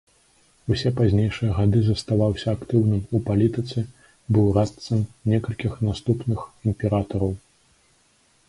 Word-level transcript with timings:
Усе 0.75 0.91
пазнейшыя 0.99 1.51
гады 1.57 1.81
заставаўся 1.87 2.47
актыўным 2.57 3.03
у 3.19 3.21
палітыцы, 3.29 3.79
быў 4.39 4.49
радцам 4.59 5.05
некалькіх 5.35 5.77
наступных 5.89 6.39
імператараў. 6.73 7.31